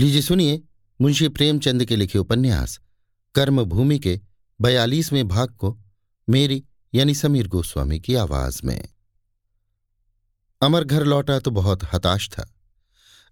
लीजिए 0.00 0.22
सुनिए 0.22 0.62
मुंशी 1.00 1.28
प्रेमचंद 1.28 1.84
के 1.84 1.96
लिखे 1.96 2.18
उपन्यास, 2.18 2.80
कर्मभूमि 3.34 3.98
के 3.98 4.20
बयालीसवें 4.60 5.28
भाग 5.28 5.50
को 5.50 5.76
मेरी 6.28 6.62
यानी 6.94 7.14
समीर 7.14 7.48
गोस्वामी 7.48 8.00
की 8.00 8.14
आवाज़ 8.14 8.60
में। 8.64 8.88
अमर 10.62 10.84
घर 10.84 11.04
लौटा 11.04 11.38
तो 11.38 11.50
बहुत 11.50 11.84
हताश 11.94 12.30
था। 12.30 12.48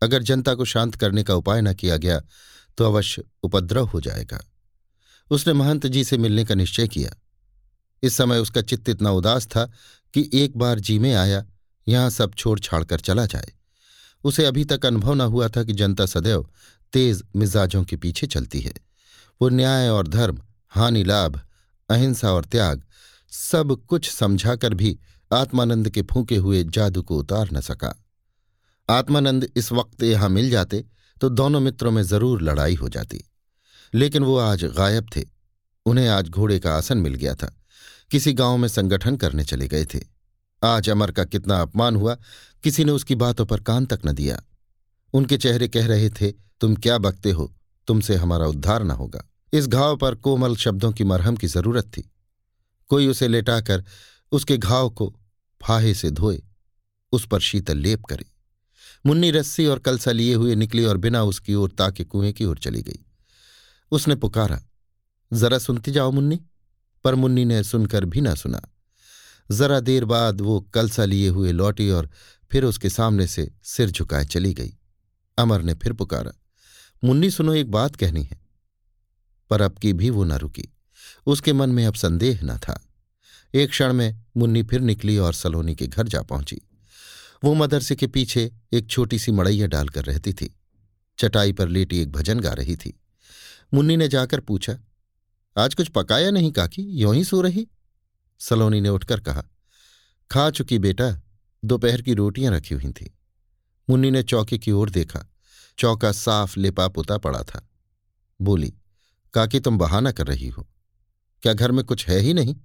अगर 0.03 0.23
जनता 0.23 0.55
को 0.55 0.65
शांत 0.65 0.95
करने 0.95 1.23
का 1.23 1.35
उपाय 1.35 1.61
न 1.61 1.75
किया 1.75 1.96
गया 1.96 2.21
तो 2.79 2.85
अवश्य 2.85 3.25
उपद्रव 3.43 3.87
हो 3.87 4.00
जाएगा। 4.00 4.41
उसने 5.30 5.53
महंत 5.53 5.87
जी 5.87 6.05
से 6.05 6.19
मिलने 6.19 6.45
का 6.45 6.55
निश्चय 6.55 6.89
किया। 6.89 7.14
इस 8.03 8.14
समय 8.14 8.39
उसका 8.39 8.62
चित्त 8.62 8.89
इतना 8.89 9.11
उदास 9.11 9.46
था 9.46 9.71
कि 10.14 10.30
एक 10.35 10.57
बार 10.57 10.80
जी 10.80 10.98
में 10.98 11.14
आया, 11.14 11.46
यहाँ 11.89 12.11
सब 12.11 12.35
छोड़ 12.35 12.61
छाड़कर 12.61 13.00
चला 13.00 13.27
जाए। 13.27 13.53
उसे 14.25 14.45
अभी 14.45 14.65
तक 14.65 14.87
अनुभव 14.87 15.15
न 15.15 15.20
हुआ 15.20 15.48
था 15.48 15.62
कि 15.65 15.73
जनता 15.73 16.06
सदैव 16.06 16.48
तेज 16.93 17.23
मिजाजों 17.37 17.83
के 17.84 17.97
पीछे 17.97 18.27
चलती 18.27 18.60
है। 18.60 18.73
वो 19.41 19.48
न्याय 19.48 19.88
और 19.88 20.09
धर्म, 20.09 20.41
हानि 20.73 21.05
लाभ, 21.05 21.41
अहिंसा 21.88 22.33
और 22.33 22.45
त्याग, 22.45 22.83
सब 23.33 23.77
कुछ 23.88 24.10
समझाकर 24.10 24.74
भी 24.74 24.98
आत्मानंद 25.30 25.88
के 25.91 26.02
फूके 26.02 26.37
हुए 26.37 26.62
जादू 26.65 27.02
को 27.02 27.19
उतार 27.19 27.48
न 27.52 27.60
सका। 27.60 27.95
आत्मानंद 28.88 29.48
इस 29.57 29.73
वक्त 29.73 30.02
यहाँ 30.02 30.29
मिल 30.29 30.51
जाते 30.51 30.85
तो 31.21 31.29
दोनों 31.29 31.60
मित्रों 31.60 31.91
में 31.91 32.02
ज़रूर 32.02 32.43
लड़ाई 32.43 32.74
हो 32.74 32.88
जाती। 32.88 33.24
लेकिन 33.95 34.23
वो 34.23 34.37
आज 34.38 34.65
गायब 34.65 35.07
थे। 35.16 35.24
उन्हें 35.87 36.09
आज 36.09 36.29
घोड़े 36.29 36.59
का 36.59 36.74
आसन 36.74 36.98
मिल 36.98 37.15
गया 37.15 37.35
था। 37.35 37.55
किसी 38.10 38.32
गाँव 38.32 38.57
में 38.57 38.69
संगठन 38.69 39.16
करने 39.16 39.45
चले 39.45 39.69
गए 39.69 39.85
थे। 39.85 39.98
आज 40.62 40.91
अमर 40.91 41.11
का 41.11 41.25
कितना 41.25 41.62
अपमान 41.62 41.97
हुआ, 41.97 42.17
किसी 42.62 42.85
ने 42.85 42.93
उसकी 42.93 43.15
बातों 43.15 43.47
पर 43.47 43.61
कान 43.61 43.87
तक 43.87 44.01
न 44.07 44.12
दिया। 44.12 44.43
उनके 45.12 45.39
चेहरे 45.39 45.69
कह 45.69 45.87
रहे 45.87 46.11
थे, 46.11 46.30
तुम 46.30 46.74
क्या 46.74 46.99
बकते 46.99 47.30
हो? 47.30 47.55
तुमसे 47.87 48.15
हमारा 48.15 48.46
उद्धार 48.46 48.82
न 48.82 48.91
होगा। 48.91 49.29
इस 49.52 49.66
घाव 49.66 49.97
पर 49.97 50.15
कोमल 50.15 50.57
शब्दों 50.57 50.93
की 50.93 51.05
मरहम 51.05 51.37
की 51.37 51.47
ज़रूरत 51.47 51.85
थी। 51.85 52.13
कोई 52.88 53.07
उसे 53.07 53.29
लेटाकर 53.29 53.85
उसके 54.32 54.59
घाव 54.59 54.91
को 54.91 55.21
फाहे 55.63 55.95
से 55.95 56.10
धोए, 56.10 56.43
उस 57.13 57.27
पर 57.27 57.41
शीतल 57.41 57.77
लेप 57.77 58.04
करे। 58.04 58.27
मुन्नी 59.07 59.30
रस्सी 59.30 59.66
और 59.66 59.79
कलसा 59.79 60.13
लिए 60.13 60.35
हुए 60.35 60.54
निकली 60.54 60.85
और 60.85 60.97
बिना 60.97 61.23
उसकी 61.23 61.54
ओर 61.54 61.71
ताके 61.71 62.04
कुएँ 62.04 62.32
की 62.32 62.45
ओर 62.45 62.59
चली 62.59 62.82
गई। 62.82 63.07
उसने 63.91 64.15
पुकारा, 64.15 64.62
जरा 65.32 65.59
सुनती 65.59 65.91
जाओ 65.91 66.10
मुन्नी। 66.10 66.41
पर 67.04 67.15
मुन्नी 67.15 67.44
ने 67.44 67.65
सुनकर 67.65 68.04
भी 68.04 68.21
ना 68.21 68.34
सुना। 68.34 68.62
जरा 69.50 69.81
देर 69.81 70.04
बाद 70.04 70.41
वो 70.41 70.60
कलसा 70.60 71.04
लिए 71.04 71.28
हुए 71.28 71.53
लौटी 71.53 71.91
और 71.91 72.10
फिर 72.53 72.65
उसके 72.65 72.91
सामने 72.91 73.27
से 73.27 73.53
सिर 73.62 73.91
झुकाए 73.91 74.25
चली 74.25 74.54
गई। 74.54 74.77
अमर 75.38 75.62
ने 75.62 75.75
फिर 75.75 75.93
पुकारा, 75.93 76.32
मुन्नी, 77.04 77.31
सुनो, 77.31 77.54
एक 77.54 77.71
बात 77.71 77.97
कहनी 77.97 78.22
है। 78.22 78.41
पर 79.50 79.60
अब 79.60 79.78
की 79.78 79.93
भी 79.93 80.10
वो 80.10 80.25
न 80.25 80.32
रुकी। 80.32 80.75
उसके 81.26 81.53
मन 81.53 81.71
में 81.71 81.87
अब 81.87 81.94
संदेह 81.94 82.41
न 82.44 82.59
था। 82.59 82.88
एक 83.54 83.71
क्षण 83.71 83.93
में 83.93 84.25
मुन्नी 84.37 84.62
फिर 84.62 84.81
निकली 84.81 85.19
और 85.19 85.34
सलोनी 85.34 85.75
के 85.75 85.87
घर 85.87 86.09
जा 86.09 86.22
पहुँची। 86.22 86.60
वो 87.44 87.54
मदरसे 87.54 87.97
के 87.97 88.06
पीछे 88.06 88.53
एक 88.72 88.87
छोटी 88.87 89.19
सी 89.19 89.32
मड़ैया 89.32 89.66
डालकर 89.66 90.04
रहती 90.04 90.32
थी। 90.32 90.60
चटाई 91.19 91.53
पर 91.53 91.69
लेटी 91.69 91.99
एक 91.99 92.12
भजन 92.12 92.41
गा 92.41 92.53
रही 92.53 92.76
थी। 92.76 93.00
मुन्नी 93.75 93.97
ने 93.97 94.09
जाकर 94.09 94.41
पूछा, 94.41 94.78
आज 95.59 95.75
कुछ 95.75 95.88
पकाया 95.88 96.31
नहीं 96.31 96.53
काकी? 96.53 96.82
यों 96.82 97.15
ही 97.15 97.25
सो 97.25 97.41
रही? 97.41 97.69
सलोनी 98.39 98.81
ने 98.81 98.89
उठकर 98.89 99.21
कहा, 99.21 99.43
खा 100.31 100.50
चुकी 100.50 100.78
बेटा, 100.78 101.22
दोपहर 101.65 102.03
की 102.03 102.15
रोटियाँ 102.15 102.53
रखी 102.53 102.75
हुई 102.75 102.93
थी। 102.93 103.19
मुन्नी 103.91 104.11
ने 104.11 104.22
चौके 104.22 104.59
की 104.59 104.71
ओर 104.71 104.91
देखा, 104.91 105.31
चौका 105.78 106.12
साफ़ 106.12 106.61
लिपा 106.61 106.89
पुता 106.89 107.19
पड़ा 107.19 107.43
था। 107.43 107.69
बोली, 108.41 108.75
काकी, 109.34 109.61
तुम 109.61 109.78
बहाना 109.78 110.12
कर 110.12 110.27
रही 110.27 110.48
हो। 110.48 110.69
क्या 111.43 111.53
घर 111.53 111.72
में 111.72 111.84
कुछ 111.84 112.09
है 112.09 112.19
ही 112.19 112.34
नहीं? 112.34 112.56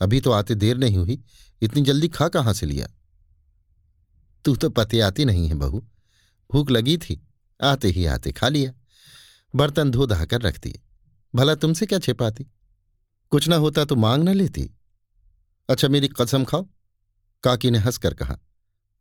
अभी 0.00 0.20
तो 0.20 0.30
आते 0.30 0.54
देर 0.54 0.76
नहीं 0.76 0.96
हुई, 0.96 1.22
इतनी 1.62 1.82
जल्दी 1.82 2.08
खा 2.08 2.28
कहाँ 2.28 2.54
से 2.54 2.66
लिया? 2.66 2.88
तू 4.44 4.56
तो 4.56 4.70
पति 4.70 5.00
आती 5.00 5.24
नहीं 5.24 5.48
है 5.48 5.54
बहू। 5.54 5.88
भूख 6.52 6.70
लगी 6.70 6.98
थी, 6.98 7.28
आते 7.62 7.88
ही 7.88 8.06
आते 8.06 8.32
खा 8.32 8.48
लिया। 8.48 8.72
बर्तन 9.54 9.90
धो 9.90 10.06
धाकर 10.06 10.42
रख 10.42 10.60
दिए। 10.60 10.80
भला 11.34 11.54
तुमसे 11.54 11.86
क्या 11.86 11.98
छिपाती? 11.98 12.46
कुछ 13.30 13.48
ना 13.48 13.56
होता 13.56 13.84
तो 13.84 13.96
मांग 13.96 14.28
न 14.28 14.34
लेती। 14.34 14.70
अच्छा 15.70 15.88
मेरी 15.88 16.08
कसम 16.08 16.44
खाओ। 16.44 16.66
काकी 17.42 17.70
ने 17.70 17.78
हंसकर 17.78 18.14
कहा, 18.14 18.36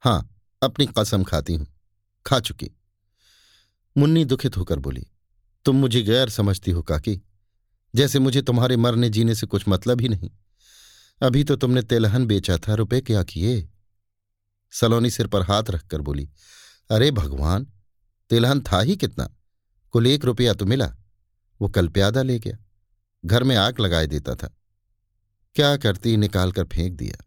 हाँ, 0.03 0.39
अपनी 0.61 0.87
कसम 0.99 1.23
खाती 1.23 1.55
हूँ। 1.55 1.67
खा 2.25 2.39
चुकी। 2.39 2.69
मुन्नी 3.97 4.25
दुखित 4.25 4.57
होकर 4.57 4.79
बोली, 4.79 5.05
तुम 5.65 5.75
मुझे 5.75 6.01
गैर 6.01 6.29
समझती 6.29 6.71
हो 6.71 6.81
काकी। 6.81 7.21
जैसे 7.95 8.19
मुझे 8.19 8.41
तुम्हारे 8.41 8.77
मरने 8.77 9.09
जीने 9.09 9.35
से 9.35 9.47
कुछ 9.47 9.65
मतलब 9.67 10.01
ही 10.01 10.09
नहीं। 10.09 10.29
अभी 11.21 11.43
तो 11.43 11.55
तुमने 11.55 11.81
तेलहन 11.81 12.25
बेचा 12.25 12.57
था, 12.57 12.73
रुपए 12.73 13.01
क्या 13.01 13.23
किए? 13.23 13.69
सलोनी 14.71 15.09
सिर 15.09 15.27
पर 15.27 15.41
हाथ 15.41 15.63
रखकर 15.69 16.01
बोली, 16.01 16.29
अरे 16.91 17.11
भगवान, 17.11 17.67
तेलहन 18.29 18.61
था 18.61 18.81
ही 18.81 18.95
कितना? 18.95 19.29
कुल 19.91 20.07
एक 20.07 20.25
रुपया 20.25 20.53
तो 20.53 20.65
मिला। 20.65 20.95
वो 21.61 21.69
कल 21.69 21.87
प्यादा 21.87 22.21
ले 22.21 22.39
गया। 22.39 22.57
घर 23.25 23.43
में 23.43 23.55
आग 23.55 23.79
लगाए 23.79 24.07
देता 24.07 24.35
था। 24.35 24.55
क्या 25.55 25.77
करती 25.77 26.17
निकाल 26.17 26.51
कर 26.51 26.63
फेंक 26.63 26.93
दिया। 26.93 27.23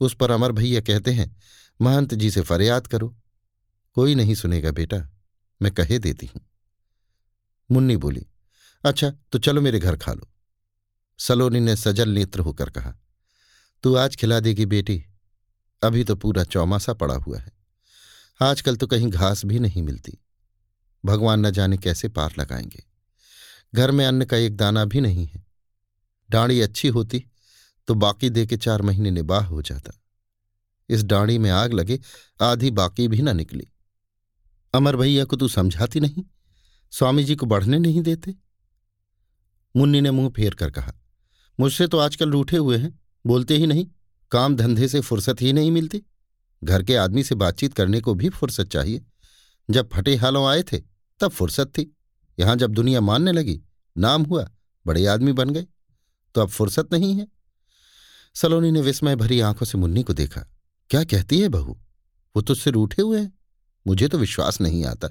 उस 0.00 0.16
पर 0.16 0.30
अमर 0.30 0.52
भैया 0.52 0.80
कहते 0.80 1.10
हैं, 1.10 1.36
महंत 1.80 2.14
जी 2.14 2.30
से 2.30 2.40
फरियाद 2.40 2.86
करो। 2.86 3.16
कोई 3.96 4.14
नहीं 4.14 4.34
सुनेगा 4.34 4.70
बेटा, 4.70 4.98
मैं 5.62 5.72
कहे 5.72 5.98
देती 5.98 6.26
हूँ। 6.26 6.40
मुन्नी 7.70 7.96
बोली 7.96 8.26
अच्छा 8.84 9.10
तो 9.32 9.38
चलो 9.38 9.60
मेरे 9.60 9.78
घर 9.78 9.96
खा 9.96 10.12
लो। 10.12 10.28
सलोनी 11.18 11.60
ने 11.60 11.76
सजल 11.76 12.08
नेत्र 12.08 12.40
होकर 12.40 12.70
कहा, 12.70 12.94
तू 13.82 13.94
आज 13.94 14.16
खिला 14.16 14.40
देगी 14.40 14.66
बेटी। 14.66 15.04
अभी 15.82 16.04
तो 16.04 16.16
पूरा 16.16 16.44
चौमासा 16.44 16.92
पड़ा 16.92 17.14
हुआ 17.14 17.38
है। 17.38 17.52
आजकल 18.40 18.76
तो 18.76 18.86
कहीं 18.86 19.10
घास 19.10 19.44
भी 19.44 19.58
नहीं 19.58 19.82
मिलती। 19.82 20.18
भगवान 21.04 21.46
न 21.46 21.50
जाने 21.50 21.76
कैसे 21.76 22.08
पार 22.08 22.32
लगाएँगे। 22.38 22.84
घर 23.74 23.90
में 23.90 24.04
अन्न 24.06 24.24
का 24.24 24.36
एक 24.36 24.56
दाना 24.56 24.84
भी 24.84 25.00
नहीं 25.00 25.26
है। 25.26 25.44
डांडी 26.30 26.60
अच्छी 26.60 26.88
होती 26.88 27.24
तो 27.88 27.94
बाकी 27.94 28.30
दे 28.30 28.46
के 28.46 28.56
चार 28.56 28.82
महीने 28.82 29.10
निबाह 29.10 29.44
हो 29.44 29.62
जाता। 29.62 29.92
इस 30.88 31.02
डांडी 31.02 31.38
में 31.38 31.50
आग 31.50 31.72
लगे, 31.72 31.98
आधी 32.42 32.70
बाकी 32.70 33.08
भी 33.08 33.22
ना 33.22 33.32
निकली। 33.32 33.66
अमर 34.74 34.96
भैया 34.96 35.24
को 35.24 35.36
तू 35.36 35.48
समझाती 35.48 36.00
नहीं? 36.00 36.24
स्वामी 36.92 37.24
जी 37.24 37.36
को 37.36 37.46
बढ़ने 37.46 37.78
नहीं 37.78 38.02
देते? 38.02 38.34
मुन्नी 39.76 40.00
ने 40.00 40.10
मुँह 40.10 40.30
फेर 40.30 40.54
कर 40.54 40.70
कहा, 40.70 40.92
मुझसे 41.60 41.86
तो 41.86 41.98
आजकल 41.98 42.30
रूठे 42.30 42.56
हुए 42.56 42.78
हैं, 42.78 42.98
बोलते 43.26 43.56
ही 43.56 43.66
नहीं, 43.66 43.86
काम 44.30 44.56
धंधे 44.56 44.88
से 44.88 45.00
फुर्सत 45.00 45.42
ही 45.42 45.52
नहीं 45.52 45.70
मिलती। 45.70 46.02
घर 46.64 46.82
के 46.82 46.96
आदमी 46.96 47.22
से 47.24 47.34
बातचीत 47.34 47.74
करने 47.74 48.00
को 48.00 48.14
भी 48.14 48.28
फुर्सत 48.28 48.68
चाहिए। 48.68 49.04
जब 49.70 49.88
फटे 49.92 50.14
हालों 50.16 50.46
आए 50.48 50.62
थे, 50.62 50.78
तब 51.20 51.28
फुर्सत 51.28 51.66
थी। 51.68 51.96
यहाँ 52.38 52.56
जब 52.56 52.72
दुनिया 52.72 53.00
मानने 53.00 53.32
लगी, 53.32 53.60
नाम 53.96 54.22
हुआ, 54.22 54.48
बड़े 54.86 55.06
आदमी 55.06 55.32
बन 55.32 55.50
गए। 55.50 55.66
तो 56.34 56.40
अब 56.40 56.48
फुर्सत 56.48 56.88
नहीं 56.92 57.14
है। 57.14 57.26
सलोनी 58.36 58.70
ने 58.70 58.80
विस्मय 58.80 59.16
भरी 59.16 59.40
आँखों 59.40 59.66
से 59.66 59.78
मुन्नी 59.78 60.02
को 60.02 60.12
देखा। 60.12 60.40
क्या 60.90 61.04
कहती 61.04 61.40
है 61.40 61.48
बहू? 61.48 61.78
वो 62.36 62.42
तुझसे 62.42 62.70
रूठे 62.70 63.02
हुए 63.02 63.20
हैं? 63.20 63.38
मुझे 63.86 64.08
तो 64.08 64.18
विश्वास 64.18 64.60
नहीं 64.60 64.84
आता। 64.84 65.08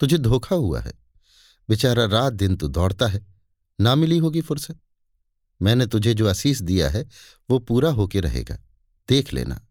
तुझे 0.00 0.18
धोखा 0.18 0.56
हुआ 0.56 0.80
है। 0.80 0.92
बेचारा 1.68 2.04
रात 2.04 2.32
दिन 2.32 2.56
तू 2.56 2.68
दौड़ता 2.68 3.06
है। 3.06 3.26
ना 3.80 3.94
मिली 3.94 4.18
होगी 4.18 4.40
फुर्सत। 4.40 4.78
मैंने 5.62 5.86
तुझे 5.86 6.14
जो 6.14 6.26
असीस 6.26 6.62
दिया 6.62 6.88
है, 6.88 7.08
वो 7.50 7.58
पूरा 7.58 7.90
होके 7.90 8.20
रहेगा। 8.20 8.58
देख 9.08 9.32
लेना। 9.34 9.66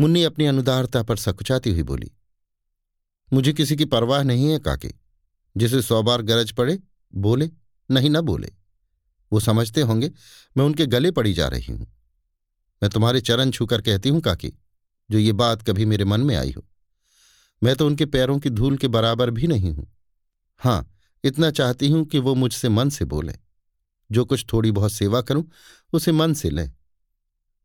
मुन्नी 0.00 0.24
अपनी 0.24 0.46
अनुदारता 0.46 1.02
पर 1.02 1.16
सकुचाती 1.16 1.70
हुई 1.70 1.82
बोली, 1.82 2.12
मुझे 3.32 3.52
किसी 3.52 3.76
की 3.76 3.84
परवाह 3.84 4.22
नहीं 4.22 4.50
है, 4.50 4.58
काके। 4.58 4.94
जिसे 5.56 5.82
सौ 5.82 6.02
बार 6.02 6.22
गरज 6.22 6.52
पड़े, 6.52 6.78
बोले, 7.14 7.50
नहीं 7.90 8.10
न 8.10 8.20
बोले। 8.20 8.52
वो 9.32 9.40
समझते 9.40 9.80
होंगे, 9.80 10.10
मैं 10.56 10.64
उनके 10.64 10.86
गले 10.86 11.10
पड़ी 11.10 11.32
जा 11.32 11.48
रही 11.48 11.72
हूँ। 11.72 11.86
मैं 12.82 12.90
तुम्हारे 12.90 13.20
चरण 13.20 13.50
छूकर 13.50 13.80
कहती 13.80 14.08
हूँ, 14.08 14.20
काकी, 14.20 14.52
जो 15.10 15.18
ये 15.18 15.32
बात 15.32 15.62
कभी 15.62 15.84
मेरे 15.84 16.04
मन 16.04 16.20
में 16.20 16.36
आई 16.36 16.54
हो। 16.56 16.64
मैं 17.62 17.76
तो 17.76 17.86
उनके 17.86 18.06
पैरों 18.06 18.38
की 18.38 18.50
धूल 18.50 18.76
के 18.76 18.88
बराबर 18.88 19.30
भी 19.30 19.46
नहीं 19.46 19.72
हूँ। 19.72 19.96
हाँ, 20.58 20.94
इतना 21.24 21.50
चाहती 21.50 21.88
हूँ 21.88 22.04
कि 22.04 22.18
वो 22.18 22.34
मुझसे 22.34 22.68
मन 22.68 22.88
से 22.88 23.04
बोले। 23.04 23.34
जो 24.12 24.24
कुछ 24.24 24.46
थोड़ी 24.52 24.70
बहुत 24.70 24.92
सेवा 24.92 25.20
करूँ, 25.20 25.50
उसे 25.92 26.12
मन 26.12 26.34
से 26.34 26.50
लें। 26.50 26.72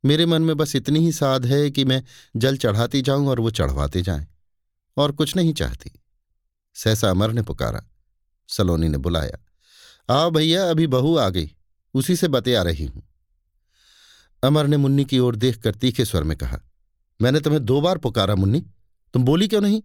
मेरे 0.06 0.26
मन 0.26 0.42
में 0.42 0.58
बस 0.58 0.76
इतनी 0.76 1.00
ही 1.00 1.12
साध 1.12 1.46
है 1.46 1.72
कि 1.72 1.86
मैं 1.86 2.04
जल 2.36 2.58
चढ़ाती 2.58 3.02
जाऊँ 3.02 3.28
और 3.28 3.40
वो 3.40 3.52
चढ़वाते 3.52 4.02
जाएँ, 4.02 4.28
और 4.98 5.12
कुछ 5.12 5.36
नहीं 5.36 5.54
चाहती। 5.54 5.92
सहसा 6.74 7.10
अमर 7.10 7.32
ने 7.32 7.42
पुकारा। 7.42 7.82
सलोनी 8.48 8.88
ने 8.88 8.98
बुलाया। 8.98 9.51
आओ 10.12 10.30
भैया, 10.32 10.70
अभी 10.70 10.88
बहू 10.88 11.16
आ 11.18 11.30
गई। 11.30 11.50
उसी 11.94 12.16
से 12.16 12.28
बतिया 12.28 12.62
रही 12.64 12.86
हूँ। 12.86 13.04
अमर 14.44 14.68
ने 14.68 14.78
मुन्नी 14.78 15.06
की 15.06 15.20
ओर 15.20 15.36
देखकर 15.36 15.76
तीखे 15.76 16.06
स्वर 16.06 16.24
में 16.24 16.38
कहा, 16.38 16.60
मैंने 17.20 17.40
तुम्हें 17.40 17.64
दो 17.66 17.80
बार 17.82 17.98
पुकारा 17.98 18.36
मुन्नी। 18.36 18.62
तुम 19.14 19.24
बोली 19.24 19.48
क्यों 19.48 19.62
नहीं? 19.62 19.82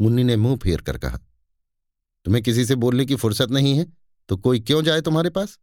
मुन्नी 0.00 0.24
ने 0.24 0.36
मुँह 0.36 0.56
फेर 0.56 0.80
कर 0.80 0.98
कहा, 0.98 1.18
तुम्हें 2.26 2.42
किसी 2.44 2.64
से 2.64 2.74
बोलने 2.76 3.04
की 3.04 3.14
फुर्सत 3.16 3.50
नहीं 3.50 3.76
है 3.78 3.86
तो 4.28 4.36
कोई 4.36 4.60
क्यों 4.60 4.82
जाए 4.82 5.00
तुम्हारे 5.00 5.30
पास? 5.30 5.58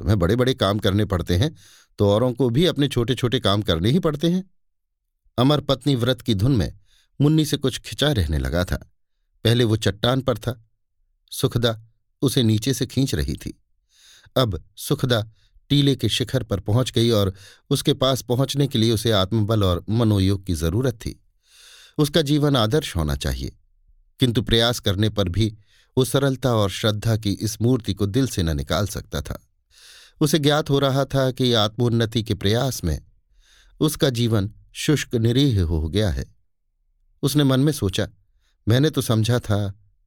तुम्हें 0.00 0.18
बड़े 0.18 0.36
बड़े 0.36 0.54
काम 0.54 0.78
करने 0.78 1.04
पड़ते 1.04 1.36
हैं 1.36 1.54
तो 1.98 2.08
औरों 2.08 2.32
को 2.32 2.48
भी 2.50 2.64
अपने 2.66 2.88
छोटे 2.88 3.14
छोटे 3.14 3.40
काम 3.40 3.62
करने 3.62 3.90
ही 3.90 3.98
पड़ते 3.98 4.30
हैं। 4.30 4.42
अमर 5.38 5.60
पत्नी 5.60 5.94
व्रत 5.96 6.20
की 6.20 6.34
धुन 6.34 6.56
में 6.56 6.72
मुन्नी 7.20 7.44
से 7.44 7.56
कुछ 7.56 7.78
खिंचा 7.80 8.10
रहने 8.12 8.38
लगा 8.38 8.64
था। 8.64 8.76
पहले 9.44 9.64
वो 9.64 9.76
चट्टान 9.78 10.20
पर 10.20 10.38
था। 10.38 10.60
सुखदा 11.32 11.78
उसे 12.22 12.42
नीचे 12.42 12.74
से 12.74 12.86
खींच 12.86 13.14
रही 13.14 13.34
थी। 13.34 13.52
अब 14.36 14.62
सुखदा 14.76 15.22
टीले 15.70 15.94
के 15.96 16.08
शिखर 16.08 16.42
पर 16.42 16.60
पहुँच 16.60 16.90
गई 16.92 17.10
और 17.10 17.32
उसके 17.70 17.92
पास 17.94 18.22
पहुँचने 18.22 18.66
के 18.66 18.78
लिए 18.78 18.92
उसे 18.92 19.10
आत्मबल 19.12 19.64
और 19.64 19.84
मनोयोग 19.90 20.44
की 20.46 20.54
ज़रूरत 20.54 20.94
थी। 20.96 21.20
उसका 21.98 22.22
जीवन 22.22 22.56
आदर्श 22.56 22.94
होना 22.96 23.16
चाहिए, 23.16 23.52
किंतु 24.20 24.42
प्रयास 24.42 24.80
करने 24.80 25.08
पर 25.08 25.28
भी 25.28 25.46
वो 25.96 26.04
सरलता 26.04 26.54
और 26.54 26.70
श्रद्धा 26.70 27.16
की 27.16 27.30
इस 27.32 27.60
मूर्ति 27.62 27.94
को 27.94 28.06
दिल 28.06 28.26
से 28.26 28.42
न 28.42 28.56
निकाल 28.56 28.86
सकता 28.86 29.20
था। 29.20 29.38
उसे 30.20 30.38
ज्ञात 30.38 30.70
हो 30.70 30.78
रहा 30.78 31.04
था 31.04 31.30
कि 31.30 31.52
आत्मोन्नति 31.52 32.22
के 32.22 32.34
प्रयास 32.34 32.82
में 32.84 32.98
उसका 33.80 34.10
जीवन 34.10 34.50
शुष्क 34.74 35.14
निरीह 35.14 35.62
हो 35.62 35.88
गया 35.88 36.10
है। 36.10 36.24
उसने 37.22 37.44
मन 37.44 37.60
में 37.60 37.72
सोचा, 37.72 38.08
मैंने 38.66 38.90
तो 38.90 39.02
समझा 39.02 39.38
था 39.38 39.58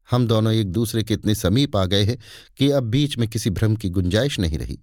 हम 0.08 0.28
दोनों 0.28 0.54
एक 0.54 0.72
दूसरे 0.72 1.04
के 1.04 1.14
इतने 1.14 1.36
समीप 1.36 1.76
आ 1.76 1.86
गए 1.86 2.04
हैं 2.04 2.18
कि 2.58 2.70
अब 2.72 2.84
बीच 2.86 3.18
में 3.18 3.28
किसी 3.28 3.50
भ्रम 3.50 3.76
की 3.76 3.90
गुंजाइश 3.90 4.40
नहीं 4.40 4.58
रही। 4.58 4.80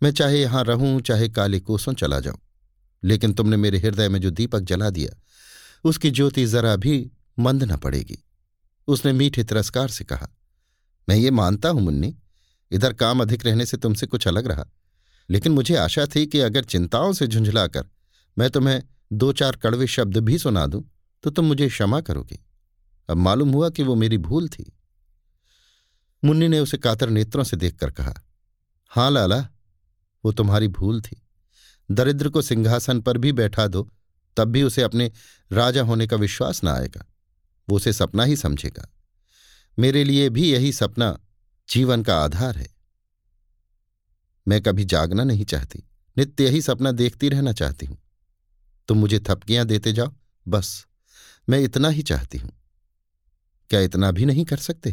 मैं 0.00 0.10
चाहे 0.12 0.40
यहाँ 0.40 0.64
रहूँ, 0.64 1.00
चाहे 1.00 1.28
काले 1.28 1.60
कोसों 1.60 1.92
चला 1.94 2.20
जाऊँ, 2.20 2.38
लेकिन 3.02 3.32
तुमने 3.32 3.56
मेरे 3.56 3.78
हृदय 3.78 4.08
में 4.08 4.20
जो 4.20 4.30
दीपक 4.30 4.60
जला 4.62 4.90
दिया, 4.90 5.16
उसकी 5.84 6.10
ज्योति 6.10 6.46
जरा 6.46 6.76
भी 6.76 7.10
मंद 7.38 7.64
न 7.64 7.76
पड़ेगी। 7.76 8.18
उसने 8.88 9.12
मीठे 9.12 9.44
तिरस्कार 9.44 9.88
से 9.88 10.04
कहा, 10.04 10.28
मैं 11.08 11.16
ये 11.16 11.30
मानता 11.32 11.68
हूँ 11.68 11.82
मुन्नी, 11.82 12.14
इधर 12.70 12.92
काम 12.94 13.22
अधिक 13.22 13.46
रहने 13.46 13.66
से 13.66 13.76
तुमसे 13.76 14.06
कुछ 14.06 14.28
अलग 14.28 14.46
रहा, 14.46 14.66
लेकिन 15.28 15.52
मुझे 15.52 15.76
आशा 15.76 16.06
थी 16.06 16.26
कि 16.26 16.40
अगर 16.40 16.64
चिंताओं 16.64 17.12
से 17.12 17.26
झुंझलाकर 17.26 17.88
मैं 18.36 18.50
तुम्हें 18.50 18.82
दो 19.12 19.32
चार 19.32 19.56
कड़वे 19.56 19.86
शब्द 19.86 20.16
भी 20.18 20.38
सुना 20.38 20.66
दूँ 20.66 20.82
तो 21.24 21.30
तुम 21.30 21.44
मुझे 21.44 21.68
क्षमा 21.68 22.00
करोगे। 22.00 22.38
अब 23.12 23.18
मालूम 23.18 23.52
हुआ 23.52 23.70
कि 23.70 23.82
वो 23.82 23.94
मेरी 23.94 24.18
भूल 24.18 24.48
थी। 24.48 24.72
मुन्नी 26.24 26.48
ने 26.48 26.60
उसे 26.60 26.78
कातर 26.78 27.10
नेत्रों 27.10 27.44
से 27.44 27.56
देखकर 27.56 27.90
कहा, 27.90 28.14
हाँ 28.88 29.10
लाला, 29.10 29.38
वो 30.24 30.32
तुम्हारी 30.32 30.68
भूल 30.68 31.00
थी। 31.00 31.22
दरिद्र 31.90 32.28
को 32.28 32.42
सिंहासन 32.42 33.00
पर 33.00 33.18
भी 33.18 33.32
बैठा 33.32 33.66
दो, 33.66 33.92
तब 34.36 34.48
भी 34.48 34.62
उसे 34.62 34.82
अपने 34.82 35.10
राजा 35.52 35.82
होने 35.82 36.06
का 36.06 36.16
विश्वास 36.16 36.64
ना 36.64 36.74
आएगा। 36.74 37.04
वो 37.68 37.76
उसे 37.76 37.92
सपना 37.92 38.24
ही 38.24 38.36
समझेगा। 38.36 38.88
मेरे 39.78 40.04
लिए 40.04 40.28
भी 40.28 40.52
यही 40.52 40.72
सपना 40.72 41.18
जीवन 41.68 42.02
का 42.02 42.16
आधार 42.16 42.56
है। 42.56 42.74
मैं 44.48 44.62
कभी 44.62 44.84
जागना 44.84 45.24
नहीं 45.24 45.44
चाहती, 45.44 45.84
नित्य 46.16 46.44
यही 46.44 46.62
सपना 46.62 46.92
देखती 46.92 47.28
रहना 47.28 47.52
चाहती 47.52 47.86
हूँ। 47.86 47.98
तुम 48.88 48.98
मुझे 48.98 49.20
थपकियाँ 49.20 49.66
देते 49.66 49.92
जाओ, 49.92 50.14
बस, 50.48 50.86
मैं 51.48 51.60
इतना 51.60 51.88
ही 51.88 52.02
चाहती 52.02 52.38
हूँ। 52.38 52.61
क्या 53.70 53.80
इतना 53.80 54.10
भी 54.10 54.24
नहीं 54.24 54.44
कर 54.44 54.56
सकते? 54.56 54.92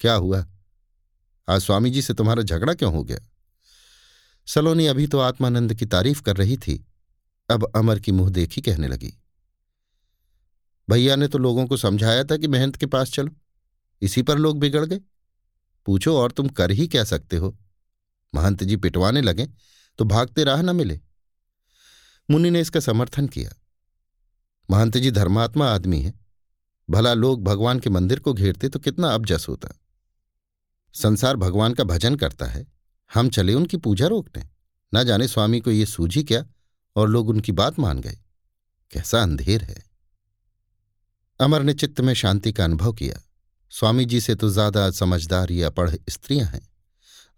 क्या 0.00 0.14
हुआ? 0.14 0.46
आज 1.48 1.60
स्वामी 1.60 1.90
जी 1.90 2.02
से 2.02 2.14
तुम्हारा 2.14 2.42
झगड़ा 2.42 2.74
क्यों 2.74 2.92
हो 2.92 3.04
गया? 3.04 3.18
सलोनी 4.46 4.86
अभी 4.86 5.06
तो 5.06 5.18
आत्मानंद 5.18 5.74
की 5.74 5.86
तारीफ़ 5.86 6.22
कर 6.22 6.36
रही 6.36 6.56
थी। 6.56 6.86
अब 7.50 7.72
अमर 7.76 8.00
की 8.00 8.12
मुँह 8.12 8.30
देखी 8.30 8.60
कहने 8.60 8.88
लगी। 8.88 9.14
भैया 10.90 11.16
ने 11.16 11.28
तो 11.28 11.38
लोगों 11.38 11.66
को 11.66 11.76
समझाया 11.76 12.24
था 12.24 12.36
कि 12.36 12.48
महंत 12.48 12.76
के 12.76 12.86
पास 12.86 13.10
चलो। 13.10 13.30
इसी 14.02 14.22
पर 14.22 14.38
लोग 14.38 14.58
बिगड़ 14.58 14.86
गए। 14.86 15.00
पूछो 15.86 16.18
और 16.18 16.32
तुम 16.32 16.48
कर 16.48 16.70
ही 16.70 16.86
क्या 16.86 17.04
सकते 17.04 17.36
हो? 17.36 17.58
महंत 18.34 18.64
जी 18.64 18.76
पिटवाने 18.76 19.20
लगे 19.20 19.48
तो 19.98 20.04
भागते 20.04 20.44
राह 20.44 20.62
न 20.62 20.76
मिले। 20.76 21.00
मुनि 22.30 22.50
ने 22.50 22.60
इसका 22.60 22.80
समर्थन 22.80 23.26
किया। 23.26 23.52
महंत 24.70 24.96
जी 24.96 25.10
धर्मात्मा 25.10 25.68
आदमी 25.68 26.02
है। 26.02 26.25
भला 26.88 27.14
लोग 27.14 27.42
भगवान 27.44 27.80
के 27.80 27.90
मंदिर 27.90 28.18
को 28.18 28.32
घेरते 28.34 28.68
तो 28.68 28.78
कितना 28.78 29.14
अबजस 29.14 29.46
होता। 29.48 29.68
संसार 30.94 31.36
भगवान 31.36 31.74
का 31.74 31.84
भजन 31.84 32.14
करता 32.16 32.46
है, 32.46 32.66
हम 33.10 33.28
चले 33.28 33.54
उनकी 33.54 33.76
पूजा 33.76 34.06
रोकने। 34.06 34.44
न 34.92 35.04
जाने 35.04 35.28
स्वामी 35.28 35.60
को 35.60 35.70
ये 35.70 35.86
सूझी 35.86 36.22
क्या, 36.24 36.44
और 36.96 37.08
लोग 37.08 37.28
उनकी 37.28 37.52
बात 37.52 37.78
मान 37.78 38.00
गए। 38.00 38.18
कैसा 38.90 39.22
अंधेर 39.22 39.62
है। 39.62 39.82
अमर 41.40 41.62
ने 41.62 41.74
चित्त 41.74 42.00
में 42.00 42.12
शांति 42.14 42.52
का 42.52 42.64
अनुभव 42.64 42.92
किया। 42.92 43.20
स्वामी 43.72 44.04
जी 44.04 44.20
से 44.20 44.34
तो 44.34 44.48
ज़्यादा 44.48 44.90
समझदार 44.90 45.50
या 45.52 45.70
पढ़ 45.70 45.90
स्त्रियाँ 46.08 46.46
हैं, 46.46 46.68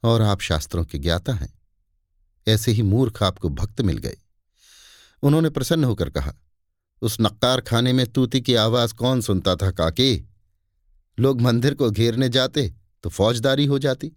और 0.02 0.22
आप 0.22 0.40
शास्त्रों 0.40 0.84
के 0.84 0.98
ज्ञाता 0.98 1.32
हैं। 1.32 1.52
ऐसे 2.46 2.72
ही 2.72 2.82
मूर्ख 2.82 3.22
आपको 3.22 3.48
भक्त 3.48 3.80
मिल 3.80 3.98
गए। 3.98 4.16
उन्होंने 5.22 5.50
प्रसन्न 5.50 5.84
होकर 5.84 6.10
कहा 6.10 6.34
उस 7.02 7.16
नक्कार 7.20 7.60
खाने 7.60 7.92
में 7.92 8.06
तूती 8.06 8.40
की 8.40 8.54
आवाज़ 8.56 8.94
कौन 8.94 9.20
सुनता 9.20 9.54
था 9.56 9.70
काके? 9.70 10.14
लोग 11.18 11.40
मंदिर 11.40 11.74
को 11.74 11.90
घेरने 11.90 12.28
जाते 12.28 12.72
तो 13.04 13.10
फौजदारी 13.10 13.66
हो 13.66 13.78
जाती। 13.78 14.12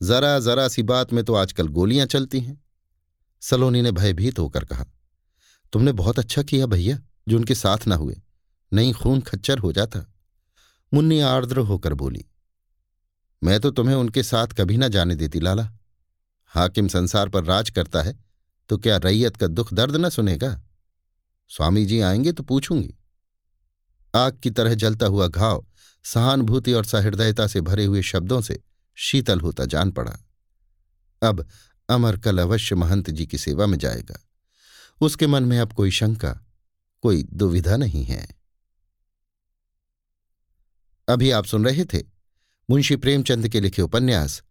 जरा 0.00 0.38
जरा 0.38 0.66
सी 0.68 0.82
बात 0.82 1.12
में 1.12 1.24
तो 1.24 1.34
आजकल 1.34 1.68
गोलियाँ 1.68 2.06
चलती 2.06 2.40
हैं। 2.40 2.62
सलोनी 3.42 3.82
ने 3.82 3.92
भयभीत 3.92 4.38
होकर 4.38 4.64
कहा, 4.64 4.84
तुमने 5.72 5.92
बहुत 5.92 6.18
अच्छा 6.18 6.42
किया 6.42 6.66
भैया, 6.66 6.98
जो 7.28 7.36
उनके 7.36 7.54
साथ 7.54 7.86
ना 7.86 7.96
हुए। 7.96 8.16
नहीं, 8.72 8.92
खून 8.92 9.20
खच्चर 9.20 9.58
हो 9.58 9.72
जाता। 9.72 10.04
मुन्नी 10.92 11.20
आर्द्र 11.20 11.58
होकर 11.60 11.94
बोली, 11.94 12.24
मैं 13.42 13.58
तो 13.60 13.70
तुम्हें 13.70 13.94
उनके 13.96 14.22
साथ 14.22 14.54
कभी 14.58 14.76
ना 14.76 14.88
जाने 14.88 15.14
देती, 15.14 15.40
लाला। 15.40 15.70
हाकिम 16.52 16.88
संसार 16.88 17.28
पर 17.28 17.44
राज 17.44 17.70
करता 17.70 18.02
है 18.02 18.16
तो 18.70 18.78
क्या 18.78 18.96
रैयत 18.96 19.36
का 19.36 19.46
दुख 19.46 19.72
दर्द 19.74 19.96
न 19.96 20.08
सुनेगा? 20.08 20.60
स्वामी 21.48 21.86
जी 21.86 22.00
आएँगे 22.00 22.32
तो 22.32 22.42
पूछूँगी। 22.42 22.94
आग 24.14 24.40
की 24.42 24.50
तरह 24.50 24.74
जलता 24.74 25.06
हुआ 25.06 25.28
घाव, 25.28 25.66
सहानुभूति 26.04 26.72
और 26.72 26.84
सहृदयता 26.84 27.46
से 27.46 27.60
भरे 27.60 27.84
हुए 27.84 28.02
शब्दों 28.02 28.40
से 28.40 28.62
शीतल 28.94 29.40
होता 29.40 29.64
जान 29.64 29.90
पड़ा। 29.90 30.18
अब 31.22 31.48
अमर 31.88 32.16
कल 32.16 32.38
अवश्य 32.38 32.74
महंत 32.74 33.10
जी 33.10 33.26
की 33.26 33.38
सेवा 33.38 33.66
में 33.66 33.78
जाएगा। 33.78 34.28
उसके 35.00 35.26
मन 35.26 35.42
में 35.42 35.58
अब 35.58 35.72
कोई 35.72 35.90
शंका, 35.90 36.46
कोई 37.02 37.22
दुविधा 37.22 37.76
नहीं 37.76 38.04
है। 38.04 38.28
अभी 41.08 41.30
आप 41.30 41.44
सुन 41.44 41.64
रहे 41.64 41.84
थे 41.84 42.02
मुंशी 42.70 42.96
प्रेमचंद 42.96 43.48
के 43.48 43.60
लिखे 43.60 43.82
उपन्यास, 43.82 44.42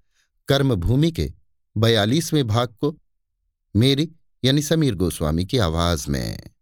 कर्मभूमि 0.47 1.11
के 1.11 1.33
बयालीसवें 1.77 2.47
भाग 2.47 2.67
को, 2.67 2.97
मेरी 3.75 4.15
यानी 4.43 4.61
समीर 4.61 4.95
गोस्वामी 4.95 5.45
की 5.45 5.57
आवाज़ 5.57 6.09
में। 6.09 6.52